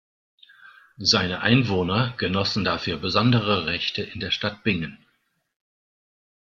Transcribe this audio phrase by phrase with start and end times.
[0.97, 4.97] Seine Einwohner genossen dafür besondere Rechte in der Stadt Bingen.